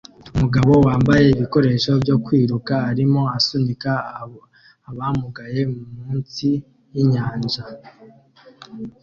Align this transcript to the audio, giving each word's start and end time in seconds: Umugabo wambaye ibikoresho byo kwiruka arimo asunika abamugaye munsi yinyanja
Umugabo 0.33 0.71
wambaye 0.85 1.25
ibikoresho 1.29 1.91
byo 2.03 2.15
kwiruka 2.25 2.73
arimo 2.91 3.21
asunika 3.37 3.91
abamugaye 4.89 5.61
munsi 5.97 6.49
yinyanja 6.93 7.63